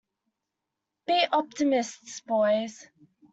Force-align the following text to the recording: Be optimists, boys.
Be 1.05 1.27
optimists, 1.31 2.21
boys. 2.21 2.87